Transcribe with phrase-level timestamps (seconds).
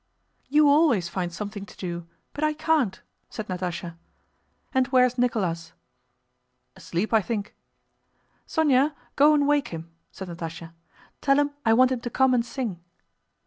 [0.49, 3.97] "You always find something to do, but I can't," said Natásha.
[4.73, 5.73] "And where's Nicholas?"
[6.75, 7.53] "Asleep, I think."
[8.47, 10.73] "Sónya, go and wake him," said Natásha.
[11.21, 12.81] "Tell him I want him to come and sing."